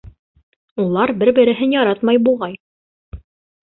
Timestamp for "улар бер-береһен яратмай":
0.85-2.23